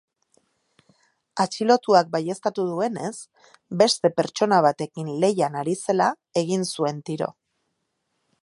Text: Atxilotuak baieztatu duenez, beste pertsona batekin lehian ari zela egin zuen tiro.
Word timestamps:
Atxilotuak 1.43 2.09
baieztatu 2.15 2.65
duenez, 2.71 3.13
beste 3.83 4.13
pertsona 4.21 4.61
batekin 4.69 5.15
lehian 5.25 5.63
ari 5.63 5.79
zela 5.85 6.09
egin 6.43 6.67
zuen 6.75 7.05
tiro. 7.11 7.31